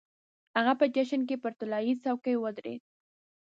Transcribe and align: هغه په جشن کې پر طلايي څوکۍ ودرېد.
هغه 0.57 0.73
په 0.79 0.85
جشن 0.95 1.21
کې 1.29 1.35
پر 1.43 1.51
طلايي 1.59 1.93
څوکۍ 2.03 2.35
ودرېد. 2.39 2.81